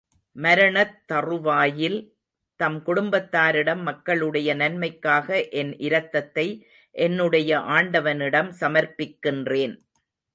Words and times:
மரணத் 0.35 0.95
தறுவாயில், 1.11 1.97
தம் 2.55 2.83
குடும்பத்தாரிடம், 2.85 3.81
மக்களுடைய 3.81 4.55
நன்மைக்காக 4.55 5.47
என் 5.49 5.77
இரத்தத்தை, 5.77 6.47
என்னுடைய 6.95 7.59
ஆண்டவனிடம் 7.59 8.51
சமர்ப்பிக்கின்றேன். 8.59 9.75